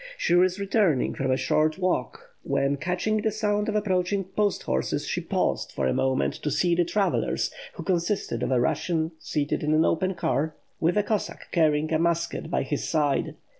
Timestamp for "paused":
5.21-5.71